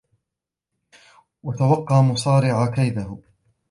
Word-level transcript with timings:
وَتَوَقَّى 1.43 2.01
مَصَارِعَ 2.01 2.65
كَيْدِهِ 2.75 3.17